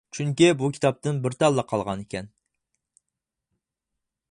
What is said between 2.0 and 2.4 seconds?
ئىكەن.